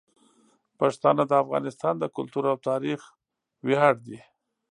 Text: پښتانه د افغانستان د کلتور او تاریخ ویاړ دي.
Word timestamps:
پښتانه 0.79 1.23
د 1.27 1.33
افغانستان 1.43 1.93
د 1.99 2.03
کلتور 2.15 2.43
او 2.51 2.57
تاریخ 2.69 2.99
ویاړ 3.67 3.93
دي. 4.05 4.19